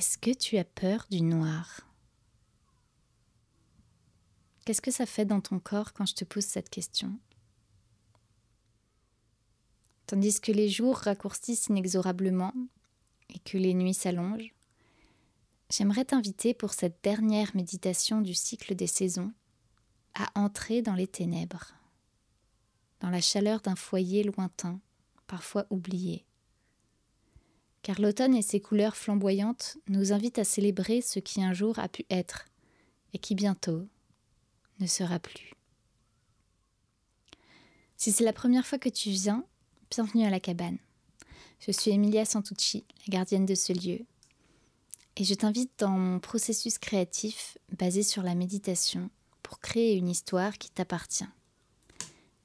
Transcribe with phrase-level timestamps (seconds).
[0.00, 1.86] Est-ce que tu as peur du noir?
[4.64, 7.18] Qu'est-ce que ça fait dans ton corps quand je te pose cette question?
[10.06, 12.54] Tandis que les jours raccourcissent inexorablement
[13.28, 14.54] et que les nuits s'allongent,
[15.68, 19.34] j'aimerais t'inviter pour cette dernière méditation du cycle des saisons
[20.14, 21.74] à entrer dans les ténèbres,
[23.00, 24.80] dans la chaleur d'un foyer lointain,
[25.26, 26.24] parfois oublié.
[27.82, 31.88] Car l'automne et ses couleurs flamboyantes nous invitent à célébrer ce qui un jour a
[31.88, 32.46] pu être
[33.14, 33.86] et qui bientôt
[34.80, 35.54] ne sera plus.
[37.96, 39.44] Si c'est la première fois que tu viens,
[39.90, 40.78] bienvenue à la cabane.
[41.60, 44.00] Je suis Emilia Santucci, la gardienne de ce lieu,
[45.16, 49.10] et je t'invite dans mon processus créatif basé sur la méditation
[49.42, 51.28] pour créer une histoire qui t'appartient.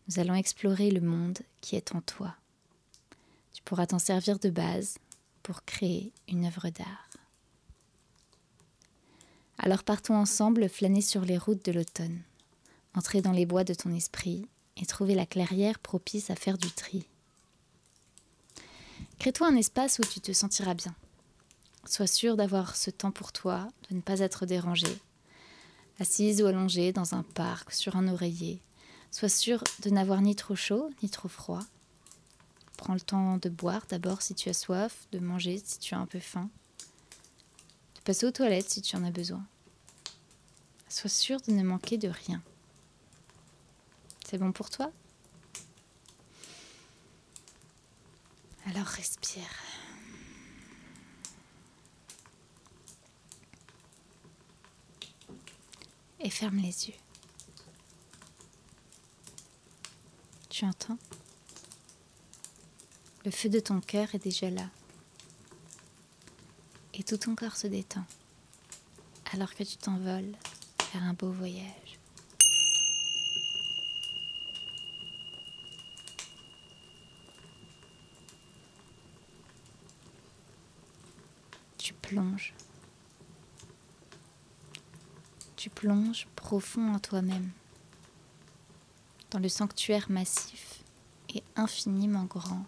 [0.07, 2.35] Nous allons explorer le monde qui est en toi.
[3.53, 4.97] Tu pourras t'en servir de base
[5.45, 7.07] pour créer une œuvre d'art.
[9.59, 12.19] Alors partons ensemble flâner sur les routes de l'automne,
[12.95, 16.71] entrer dans les bois de ton esprit et trouver la clairière propice à faire du
[16.71, 17.05] tri.
[19.19, 20.95] Crée-toi un espace où tu te sentiras bien.
[21.85, 24.97] Sois sûr d'avoir ce temps pour toi, de ne pas être dérangé.
[25.99, 28.63] Assise ou allongée dans un parc, sur un oreiller.
[29.11, 31.61] Sois sûr de n'avoir ni trop chaud ni trop froid.
[32.77, 35.99] Prends le temps de boire d'abord si tu as soif, de manger si tu as
[35.99, 36.49] un peu faim,
[37.95, 39.45] de passer aux toilettes si tu en as besoin.
[40.89, 42.41] Sois sûr de ne manquer de rien.
[44.25, 44.91] C'est bon pour toi?
[48.67, 49.41] Alors respire.
[56.19, 56.95] Et ferme les yeux.
[60.49, 60.97] Tu entends?
[63.25, 64.69] Le feu de ton cœur est déjà là.
[66.93, 68.05] Et tout ton corps se détend
[69.33, 70.31] alors que tu t'envoles
[70.93, 71.99] vers un beau voyage.
[81.85, 82.53] tu plonges.
[85.55, 87.51] Tu plonges profond en toi-même,
[89.29, 90.83] dans le sanctuaire massif
[91.29, 92.65] et infiniment grand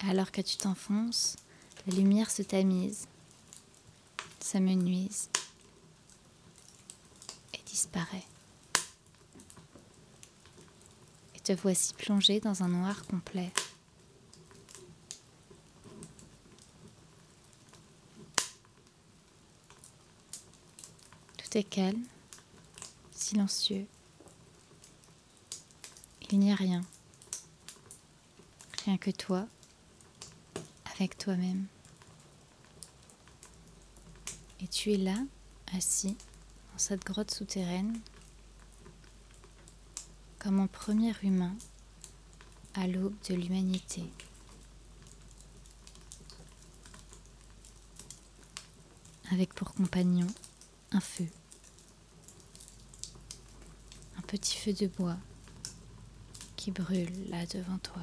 [0.00, 1.36] Alors que tu t'enfonces,
[1.86, 3.08] la lumière se tamise,
[4.40, 5.28] s'amenuise
[7.54, 8.26] et disparaît.
[11.46, 13.52] te voici plongé dans un noir complet.
[21.36, 22.02] Tout est calme,
[23.26, 23.88] silencieux.
[26.30, 26.82] Il n'y a rien.
[28.84, 29.48] Rien que toi,
[30.94, 31.66] avec toi-même.
[34.60, 35.18] Et tu es là,
[35.74, 36.16] assis,
[36.70, 37.98] dans cette grotte souterraine
[40.38, 41.56] comme un premier humain
[42.74, 44.04] à l'aube de l'humanité.
[49.32, 50.28] Avec pour compagnon
[50.92, 51.26] un feu,
[54.26, 55.16] petit feu de bois
[56.56, 58.02] qui brûle là devant toi.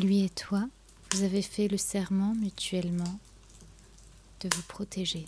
[0.00, 0.68] Lui et toi,
[1.12, 3.18] vous avez fait le serment mutuellement
[4.40, 5.26] de vous protéger.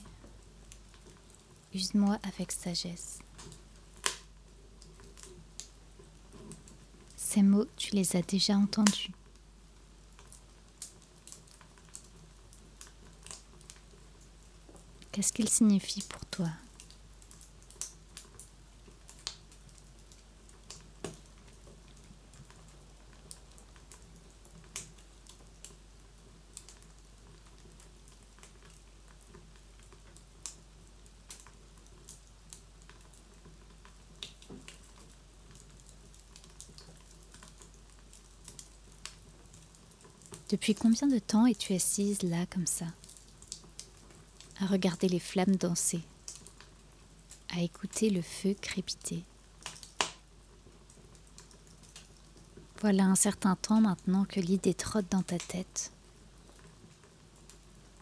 [1.75, 3.19] Use-moi avec sagesse.
[7.17, 9.13] Ces mots, tu les as déjà entendus.
[15.13, 16.49] Qu'est-ce qu'ils signifient pour toi?
[40.51, 42.87] Depuis combien de temps es-tu assise là comme ça,
[44.61, 46.03] à regarder les flammes danser,
[47.51, 49.23] à écouter le feu crépiter?
[52.81, 55.93] Voilà un certain temps maintenant que l'idée trotte dans ta tête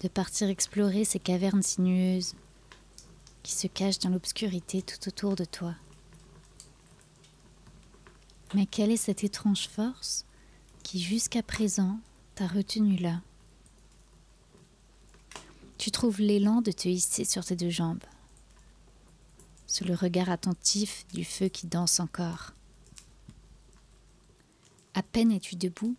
[0.00, 2.34] de partir explorer ces cavernes sinueuses
[3.42, 5.74] qui se cache dans l'obscurité tout autour de toi.
[8.54, 10.24] Mais quelle est cette étrange force
[10.82, 11.98] qui jusqu'à présent
[12.38, 13.20] t'a retenu là
[15.76, 18.04] Tu trouves l'élan de te hisser sur tes deux jambes,
[19.66, 22.52] sous le regard attentif du feu qui danse encore.
[24.94, 25.96] À peine es-tu debout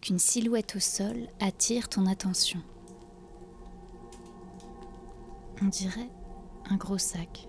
[0.00, 2.62] qu'une silhouette au sol attire ton attention.
[5.60, 6.08] On dirait
[6.70, 7.48] un gros sac.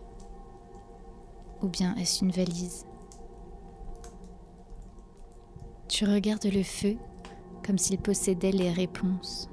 [1.62, 2.86] Ou bien est-ce une valise?
[5.88, 6.98] Tu regardes le feu
[7.68, 9.50] comme s'il possédait les réponses.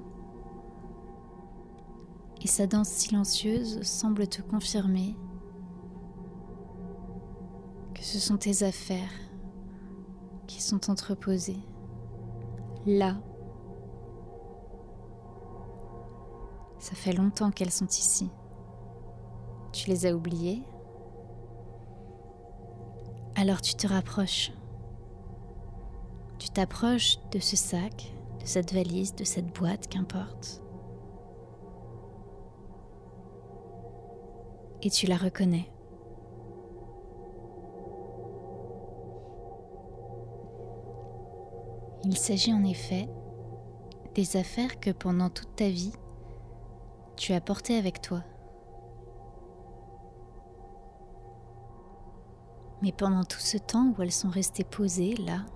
[2.40, 5.16] Et sa danse silencieuse semble te confirmer
[7.92, 9.10] que ce sont tes affaires
[10.46, 11.60] qui sont entreposées
[12.86, 13.16] là.
[16.78, 18.30] Ça fait longtemps qu'elles sont ici.
[19.72, 20.62] Tu les as oubliées?
[23.34, 24.52] Alors tu te rapproches.
[26.54, 30.62] T'approches de ce sac, de cette valise, de cette boîte, qu'importe.
[34.82, 35.68] Et tu la reconnais.
[42.04, 43.08] Il s'agit en effet
[44.14, 45.92] des affaires que pendant toute ta vie,
[47.16, 48.22] tu as portées avec toi.
[52.80, 55.46] Mais pendant tout ce temps où elles sont restées posées là,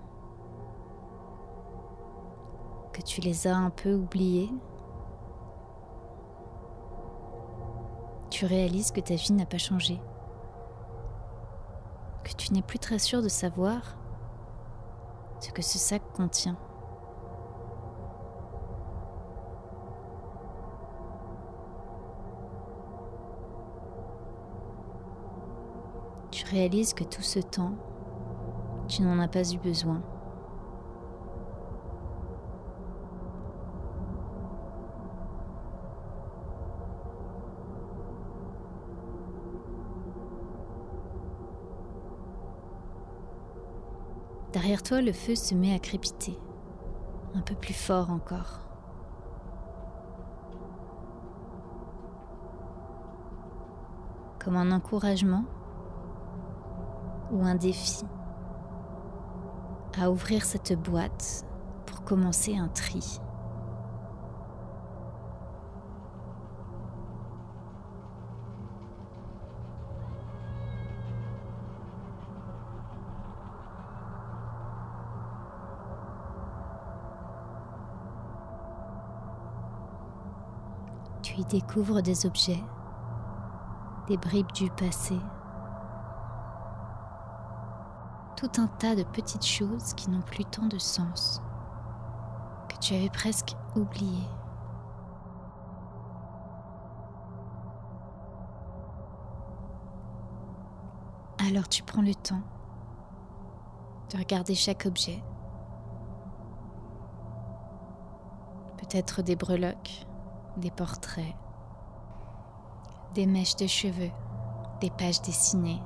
[3.01, 4.49] tu les as un peu oubliées,
[8.29, 9.99] tu réalises que ta vie n'a pas changé,
[12.23, 13.97] que tu n'es plus très sûr de savoir
[15.39, 16.57] ce que ce sac contient.
[26.49, 27.73] réalises que tout ce temps,
[28.87, 30.01] tu n'en as pas eu besoin.
[44.91, 46.37] Le feu se met à crépiter,
[47.35, 48.59] un peu plus fort encore.
[54.43, 55.45] Comme un encouragement
[57.31, 58.03] ou un défi
[60.01, 61.45] à ouvrir cette boîte
[61.85, 63.21] pour commencer un tri.
[81.49, 82.63] Découvres des objets,
[84.07, 85.17] des bribes du passé,
[88.37, 91.41] tout un tas de petites choses qui n'ont plus tant de sens,
[92.69, 94.29] que tu avais presque oubliées.
[101.39, 102.43] Alors tu prends le temps
[104.11, 105.23] de regarder chaque objet.
[108.77, 110.05] Peut-être des breloques,
[110.59, 111.35] des portraits,
[113.15, 114.11] des mèches de cheveux,
[114.81, 115.81] des pages dessinées,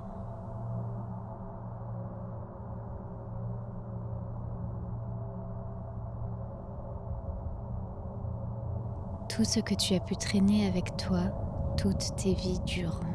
[9.30, 11.22] tout ce que tu as pu traîner avec toi
[11.78, 13.13] toutes tes vies durant.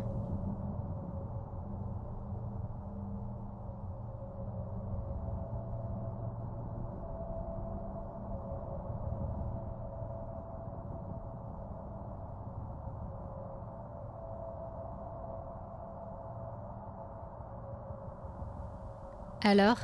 [19.50, 19.78] Alors,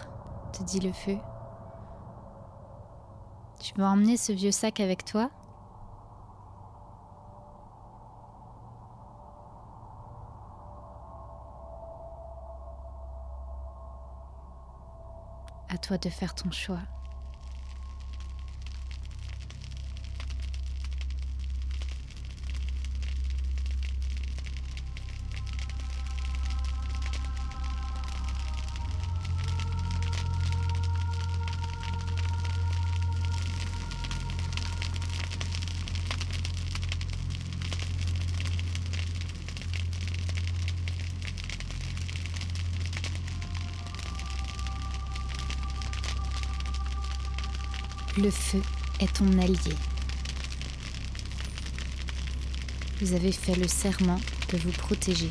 [0.52, 1.16] te dit le feu,
[3.59, 5.30] tu vas emmener ce vieux sac avec toi
[15.71, 16.80] À toi de faire ton choix.
[48.16, 48.62] Le feu
[49.00, 49.75] est ton allié.
[53.04, 54.18] vous avez fait le serment
[54.50, 55.28] de vous protéger.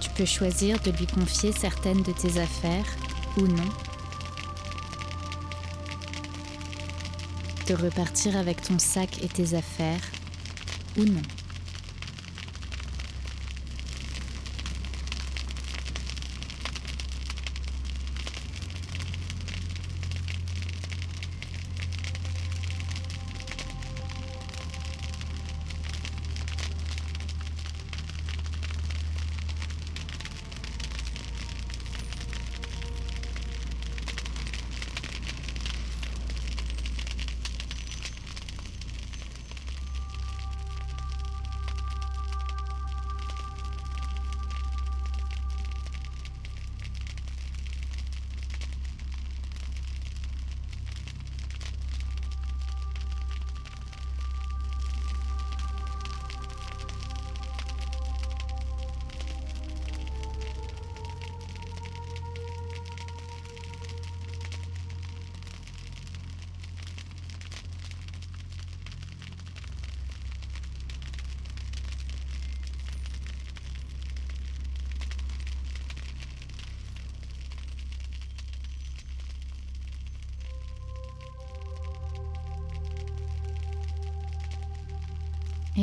[0.00, 2.96] Tu peux choisir de lui confier certaines de tes affaires
[3.36, 3.68] ou non.
[7.68, 10.10] De repartir avec ton sac et tes affaires
[10.98, 11.22] ou non.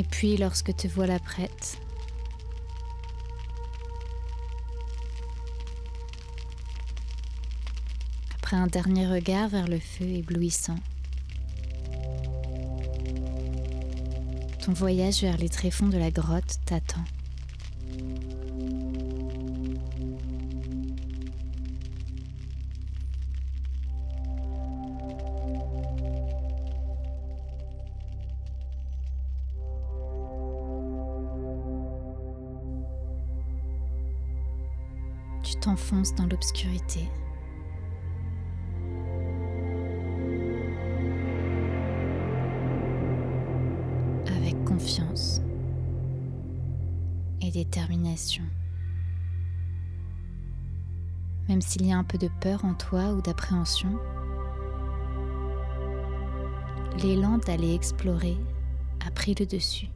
[0.00, 1.78] Et puis lorsque te voilà prête,
[8.34, 10.78] après un dernier regard vers le feu éblouissant,
[14.64, 17.04] ton voyage vers les tréfonds de la grotte t'attend.
[35.50, 37.08] Tu t'enfonces dans l'obscurité.
[44.36, 45.40] Avec confiance
[47.40, 48.44] et détermination.
[51.48, 53.98] Même s'il y a un peu de peur en toi ou d'appréhension,
[57.02, 58.36] l'élan d'aller explorer
[59.04, 59.88] a pris le dessus.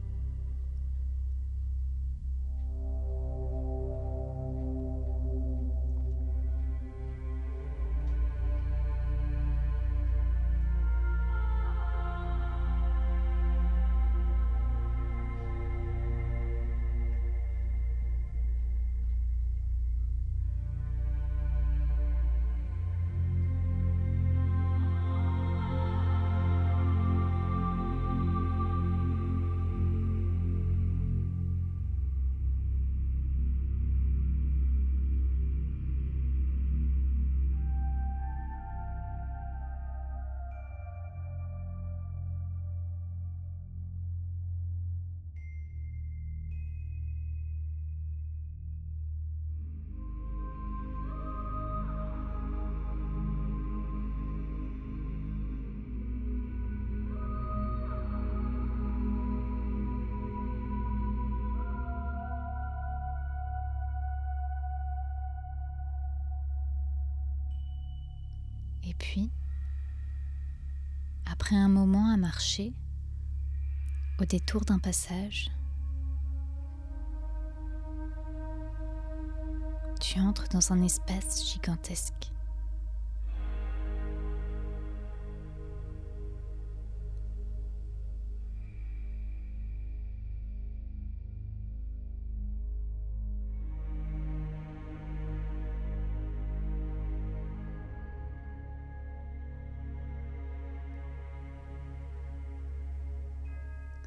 [68.87, 69.31] Et puis,
[71.25, 72.73] après un moment à marcher,
[74.19, 75.49] au détour d'un passage,
[79.99, 82.34] tu entres dans un espace gigantesque.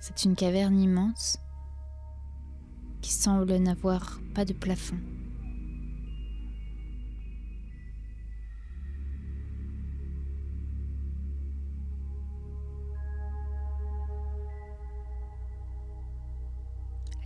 [0.09, 1.39] C'est une caverne immense
[3.03, 4.97] qui semble n'avoir pas de plafond.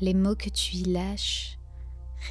[0.00, 1.60] Les mots que tu y lâches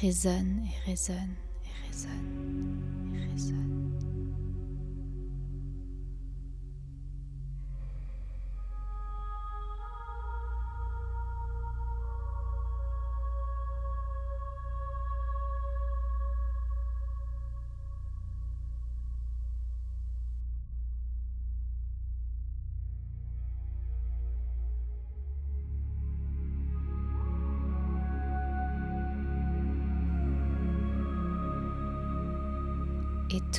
[0.02, 1.16] résonnent et résonnent
[1.64, 3.71] et résonnent et résonnent.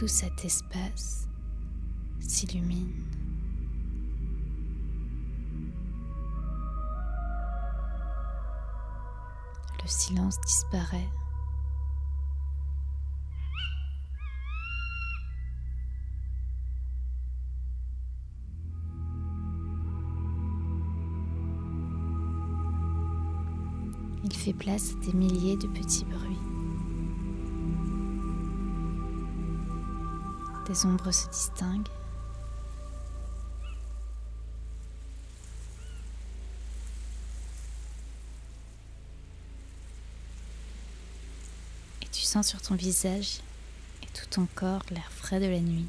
[0.04, 1.30] Tout cet espace
[2.20, 2.92] s'illumine.
[9.82, 11.10] Le silence disparaît.
[24.26, 26.53] Il fait place à des milliers de petits bruits.
[30.68, 31.88] Des ombres se distinguent.
[42.02, 43.42] Et tu sens sur ton visage
[44.04, 45.88] et tout ton corps l'air frais de la nuit.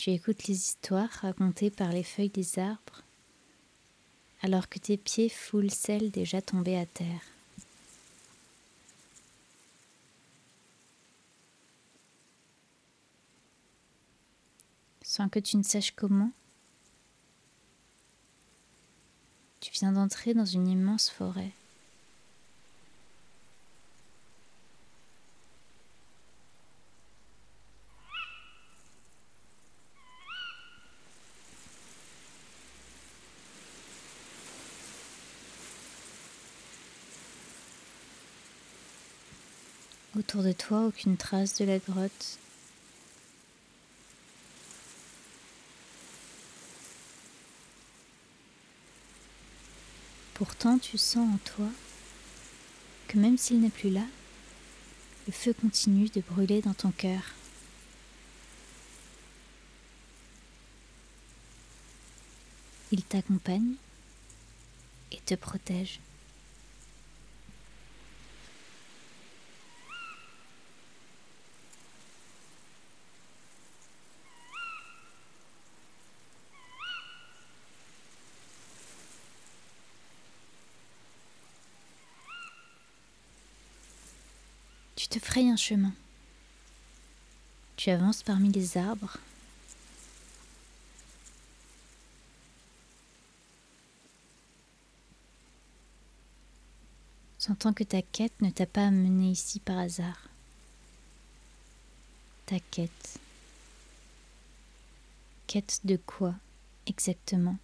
[0.00, 3.02] Tu écoutes les histoires racontées par les feuilles des arbres,
[4.40, 7.20] alors que tes pieds foulent celles déjà tombées à terre.
[15.02, 16.32] Sans que tu ne saches comment,
[19.60, 21.52] tu viens d'entrer dans une immense forêt.
[40.40, 42.38] De toi, aucune trace de la grotte.
[50.32, 51.68] Pourtant, tu sens en toi
[53.08, 54.06] que même s'il n'est plus là,
[55.26, 57.34] le feu continue de brûler dans ton cœur.
[62.92, 63.74] Il t'accompagne
[65.12, 66.00] et te protège.
[85.42, 85.94] Un chemin.
[87.76, 89.16] Tu avances parmi les arbres.
[97.38, 100.28] Sentant que ta quête ne t'a pas amené ici par hasard.
[102.44, 103.18] Ta quête.
[105.46, 106.34] Quête de quoi
[106.86, 107.56] exactement?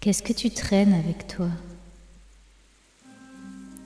[0.00, 1.50] Qu'est-ce que tu traînes avec toi?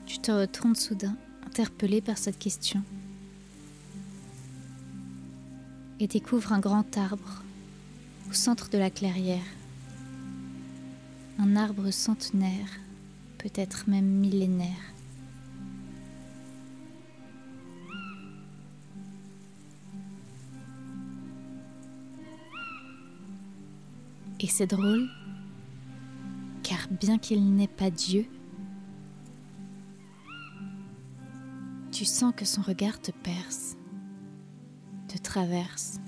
[0.05, 2.83] Tu te retournes soudain, interpellé par cette question,
[5.99, 7.43] et découvres un grand arbre
[8.29, 9.41] au centre de la clairière.
[11.39, 12.69] Un arbre centenaire,
[13.39, 14.69] peut-être même millénaire.
[24.39, 25.09] Et c'est drôle
[26.73, 28.25] car bien qu'il n'est pas Dieu,
[31.91, 33.77] tu sens que son regard te perce,
[35.07, 35.99] te traverse,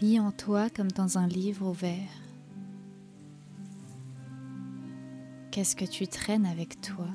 [0.00, 2.12] lit en toi comme dans un livre ouvert.
[5.50, 7.08] Qu'est-ce que tu traînes avec toi?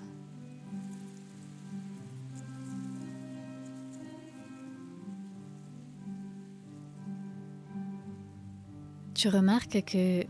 [9.14, 10.28] Tu remarques que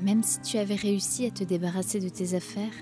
[0.00, 2.74] même si tu avais réussi à te débarrasser de tes affaires,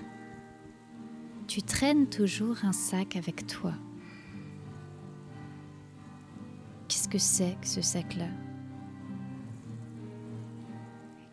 [1.47, 3.73] tu traînes toujours un sac avec toi.
[6.87, 8.27] Qu'est-ce que c'est que ce sac-là?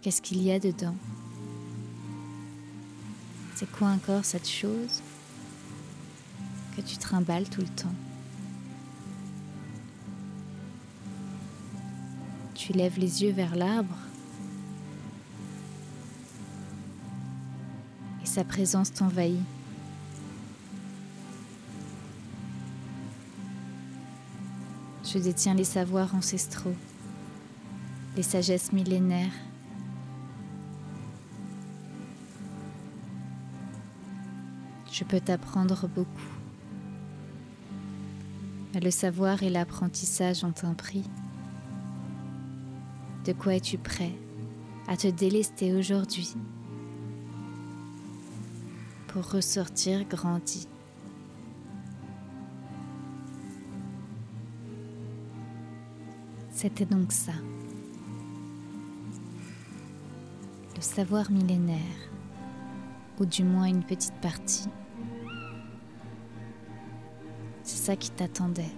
[0.01, 0.97] Qu'est-ce qu'il y a dedans?
[3.55, 5.03] C'est quoi encore cette chose
[6.77, 7.95] que tu trimbales tout le temps?
[12.55, 14.04] Tu lèves les yeux vers l'arbre?
[18.35, 19.39] Sa présence t'envahit.
[25.05, 26.75] Je détiens les savoirs ancestraux,
[28.17, 29.31] les sagesses millénaires.
[34.91, 36.11] Je peux t'apprendre beaucoup.
[38.73, 41.05] Mais le savoir et l'apprentissage ont un prix.
[43.25, 44.13] De quoi es-tu prêt
[44.89, 46.35] à te délester aujourd'hui?
[49.15, 50.67] Pour ressortir grandi
[56.51, 57.33] C'était donc ça.
[60.75, 61.79] Le savoir millénaire,
[63.21, 64.69] ou du moins une petite partie.
[67.63, 68.75] C'est ça qui t'attendait.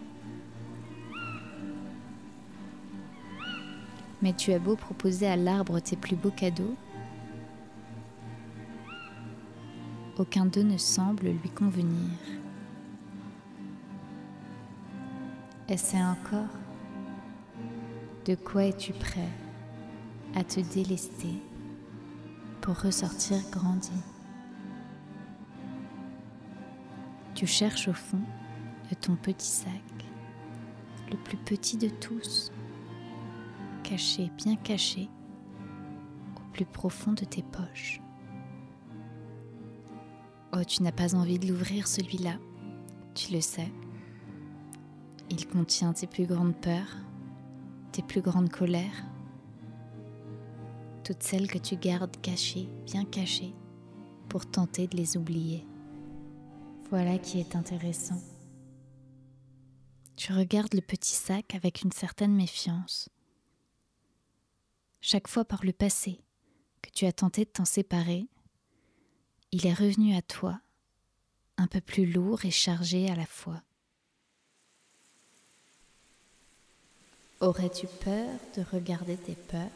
[4.20, 6.74] Mais tu as beau proposer à l'arbre tes plus beaux cadeaux,
[10.18, 12.10] aucun d'eux ne semble lui convenir.
[15.68, 16.54] Essaie encore
[18.24, 19.28] de quoi es-tu prêt
[20.34, 21.42] à te délester
[22.60, 23.92] pour ressortir grandi?
[27.34, 28.20] Tu cherches au fond
[28.90, 29.70] de ton petit sac,
[31.10, 32.50] le plus petit de tous,
[33.82, 35.08] caché, bien caché,
[36.36, 38.00] au plus profond de tes poches.
[40.58, 42.38] Oh, tu n'as pas envie de l'ouvrir celui-là,
[43.14, 43.70] tu le sais.
[45.28, 46.96] Il contient tes plus grandes peurs,
[47.92, 49.04] tes plus grandes colères,
[51.04, 53.52] toutes celles que tu gardes cachées, bien cachées,
[54.30, 55.66] pour tenter de les oublier.
[56.88, 58.22] Voilà qui est intéressant.
[60.16, 63.10] Tu regardes le petit sac avec une certaine méfiance.
[65.02, 66.22] Chaque fois par le passé
[66.80, 68.26] que tu as tenté de t'en séparer,
[69.56, 70.60] il est revenu à toi,
[71.56, 73.62] un peu plus lourd et chargé à la fois.
[77.40, 79.70] Aurais-tu peur de regarder tes peurs?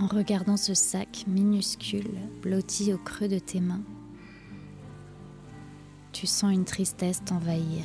[0.00, 3.84] En regardant ce sac minuscule blotti au creux de tes mains,
[6.10, 7.84] tu sens une tristesse t'envahir.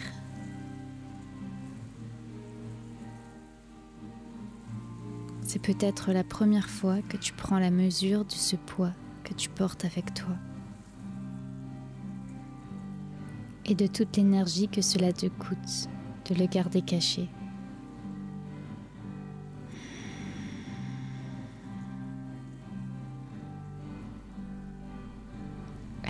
[5.50, 9.50] C'est peut-être la première fois que tu prends la mesure de ce poids que tu
[9.50, 10.36] portes avec toi.
[13.70, 15.88] et de toute l'énergie que cela te coûte
[16.28, 17.30] de le garder caché.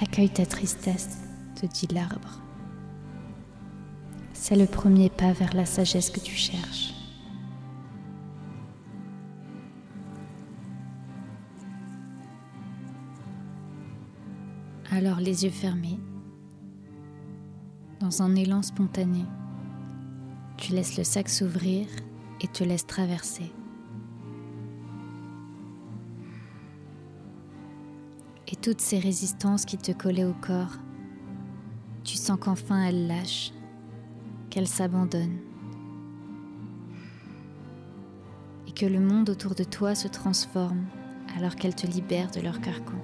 [0.02, 1.18] Accueille ta tristesse,
[1.56, 2.42] te dit l'arbre.
[4.32, 6.94] C'est le premier pas vers la sagesse que tu cherches.
[14.92, 16.00] Alors les yeux fermés,
[18.00, 19.24] dans un élan spontané.
[20.58, 21.88] Tu laisses le sac s'ouvrir
[22.42, 23.52] et te laisses traverser.
[28.48, 30.78] Et toutes ces résistances qui te collaient au corps,
[32.04, 33.54] tu sens qu'enfin elles lâchent,
[34.50, 35.40] qu'elles s'abandonnent.
[38.68, 40.86] Et que le monde autour de toi se transforme
[41.38, 42.98] alors qu'elles te libèrent de leur carcan.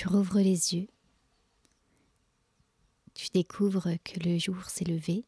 [0.00, 0.88] Tu rouvres les yeux.
[3.12, 5.26] Tu découvres que le jour s'est levé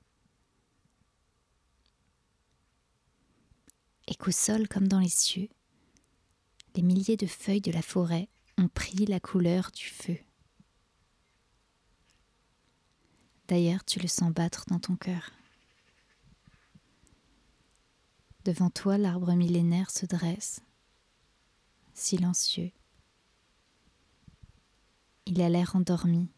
[4.06, 5.50] et qu'au sol comme dans les cieux,
[6.74, 10.16] les milliers de feuilles de la forêt ont pris la couleur du feu.
[13.48, 15.32] D'ailleurs, tu le sens battre dans ton cœur.
[18.46, 20.62] Devant toi, l'arbre millénaire se dresse,
[21.92, 22.72] silencieux,
[25.34, 26.28] il a l'air endormi.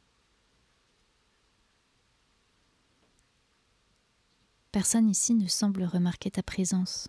[4.70, 7.08] Personne ici ne semble remarquer ta présence.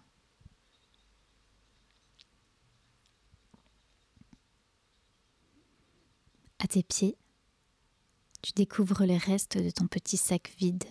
[6.57, 7.19] À tes pieds,
[8.41, 10.85] tu découvres les restes de ton petit sac vide.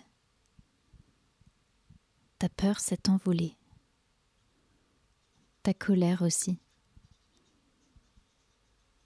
[2.39, 3.57] Ta peur s'est envolée.
[5.65, 6.61] Ta colère aussi.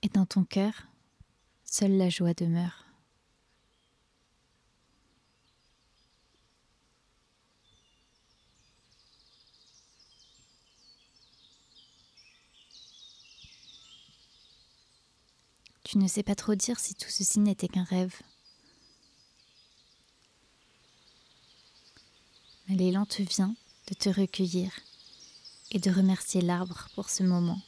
[0.03, 0.88] Et dans ton cœur,
[1.71, 2.85] seule la joie demeure.
[15.85, 18.15] Tu ne sais pas trop dire si tout ceci n'était qu'un rêve.
[22.69, 23.55] Mais l'élan te vient
[23.89, 24.71] de te recueillir
[25.71, 27.59] et de remercier l'arbre pour ce moment.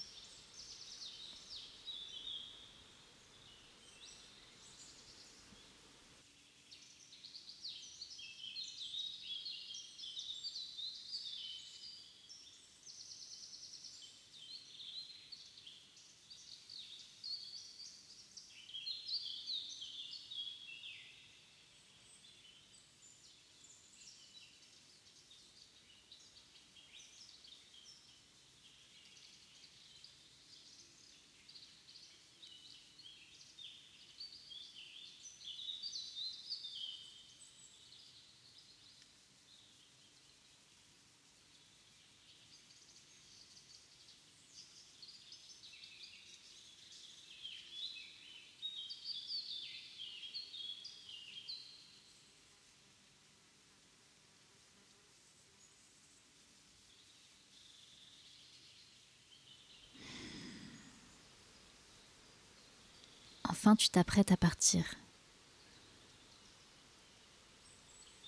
[63.50, 64.84] Enfin, tu t'apprêtes à partir.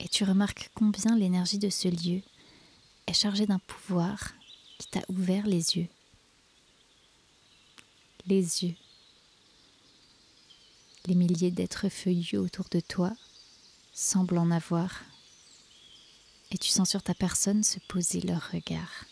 [0.01, 2.23] Et tu remarques combien l'énergie de ce lieu
[3.07, 4.33] est chargée d'un pouvoir
[4.79, 5.87] qui t'a ouvert les yeux.
[8.27, 8.75] Les yeux.
[11.07, 13.13] Les milliers d'êtres feuillus autour de toi
[13.93, 15.03] semblent en avoir.
[16.51, 19.05] Et tu sens sur ta personne se poser leur regard.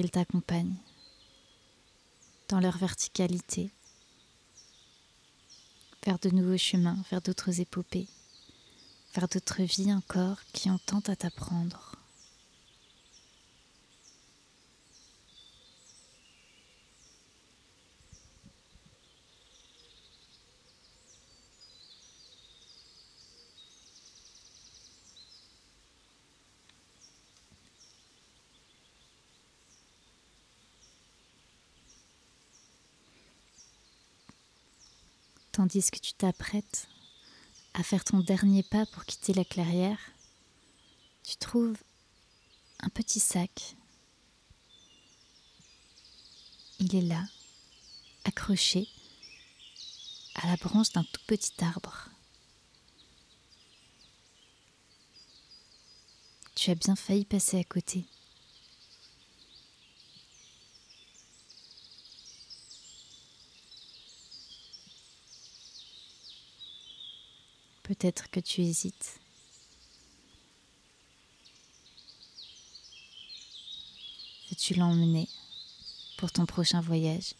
[0.00, 0.76] Ils t'accompagnent
[2.48, 3.70] dans leur verticalité,
[6.04, 8.08] vers de nouveaux chemins, vers d'autres épopées,
[9.14, 11.89] vers d'autres vies encore qui ont tant à t'apprendre.
[35.70, 36.88] Tandis que tu t'apprêtes
[37.74, 39.98] à faire ton dernier pas pour quitter la clairière,
[41.22, 41.78] tu trouves
[42.80, 43.76] un petit sac.
[46.80, 47.24] Il est là,
[48.24, 48.88] accroché
[50.34, 52.08] à la branche d'un tout petit arbre.
[56.56, 58.06] Tu as bien failli passer à côté.
[67.90, 69.18] Peut-être que tu hésites.
[74.48, 75.28] Veux-tu l'emmener
[76.16, 77.34] pour ton prochain voyage?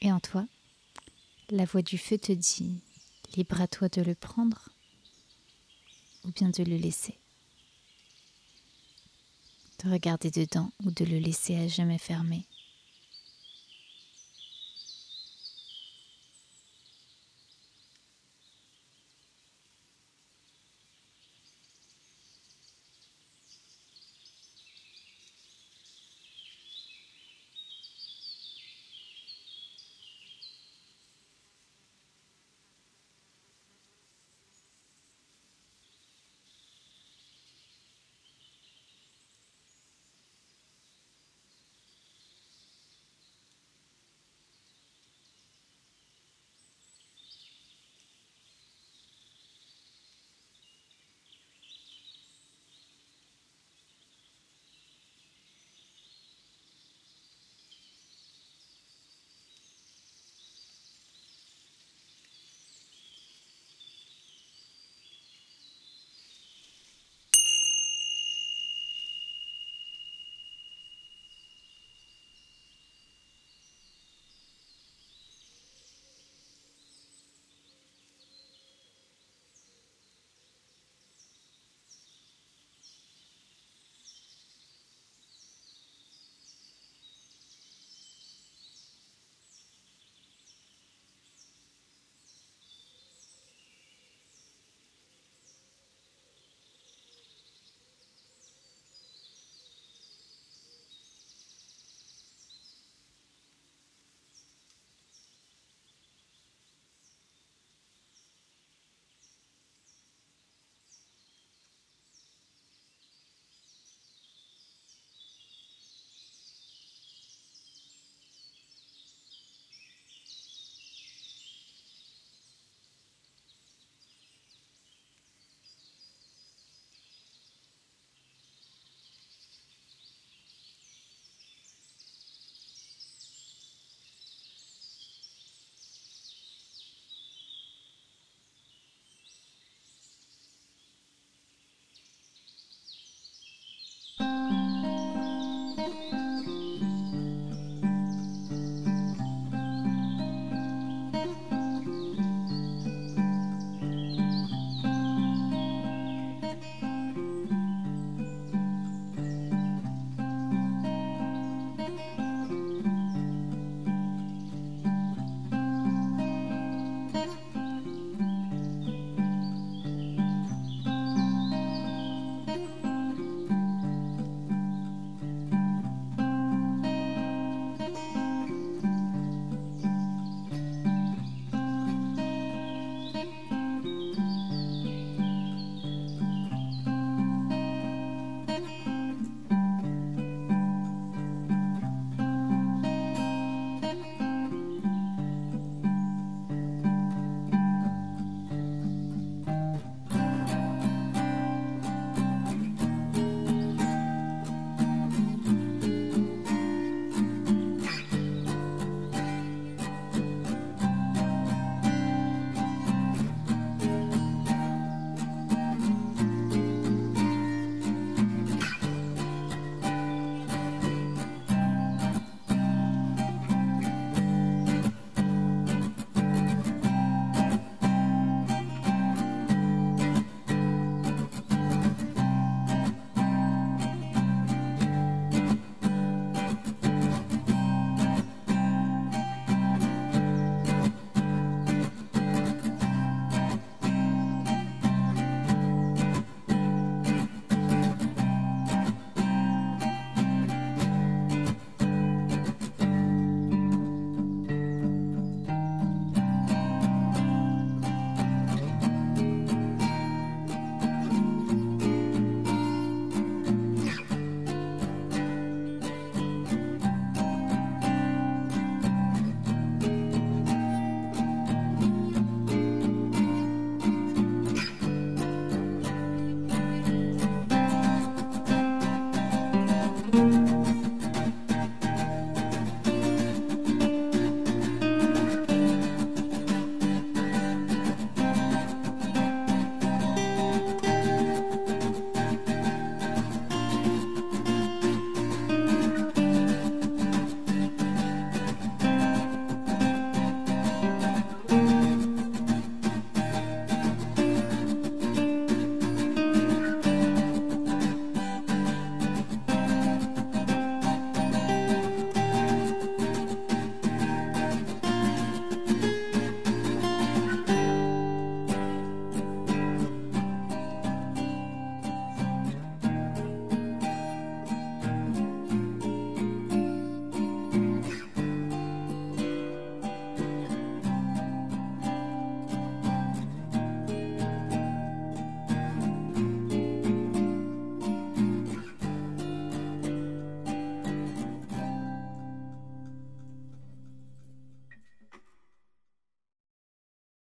[0.00, 0.44] Et en toi,
[1.50, 2.80] la voix du feu te dit,
[3.36, 4.68] libre à toi de le prendre
[6.24, 7.20] ou bien de le laisser
[9.84, 12.44] de regarder dedans ou de le laisser à jamais fermé.